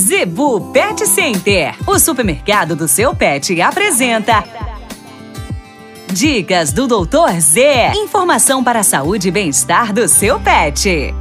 [0.00, 4.42] Zebu Pet Center, o supermercado do seu pet, apresenta.
[6.10, 7.92] Dicas do Doutor Z.
[7.94, 11.14] Informação para a saúde e bem-estar do seu pet.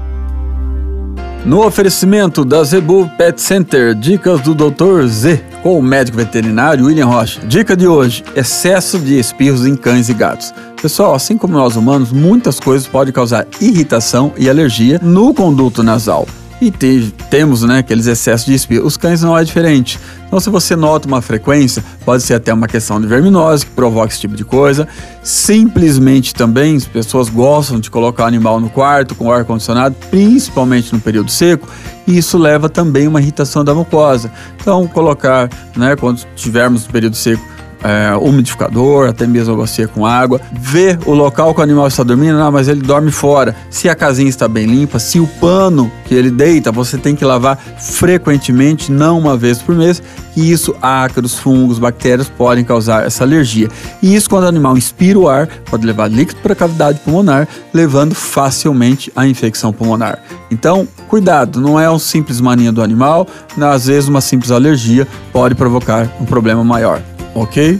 [1.46, 5.08] No oferecimento da Zebu Pet Center, dicas do Dr.
[5.08, 7.42] Z, com o médico veterinário William Rocha.
[7.46, 10.54] Dica de hoje: excesso de espirros em cães e gatos.
[10.82, 16.26] Pessoal, assim como nós humanos, muitas coisas podem causar irritação e alergia no conduto nasal
[16.62, 18.86] e te, temos né, aqueles excessos de espirro.
[18.86, 20.00] Os cães não é diferente.
[20.28, 24.10] Então, se você nota uma frequência, pode ser até uma questão de verminose que provoca
[24.10, 24.88] esse tipo de coisa.
[25.24, 30.94] Simplesmente também, as pessoas gostam de colocar o animal no quarto com ar condicionado, principalmente
[30.94, 31.68] no período seco,
[32.06, 34.32] e isso leva também uma irritação da mucosa.
[34.60, 37.44] Então, colocar, né, quando estivermos no período seco,
[37.84, 42.38] é, umidificador, até mesmo bacia com água, ver o local que o animal está dormindo,
[42.38, 43.56] não, mas ele dorme fora.
[43.70, 47.24] Se a casinha está bem limpa, se o pano que ele deita, você tem que
[47.24, 50.02] lavar frequentemente, não uma vez por mês,
[50.36, 53.70] e isso, ácaros, fungos, bactérias podem causar essa alergia.
[54.02, 57.48] E isso quando o animal inspira o ar, pode levar líquido para a cavidade pulmonar,
[57.74, 60.20] levando facilmente à infecção pulmonar.
[60.52, 63.28] Então, cuidado, não é um simples mania do animal,
[63.60, 67.02] às vezes uma simples alergia pode provocar um problema maior
[67.40, 67.80] ok?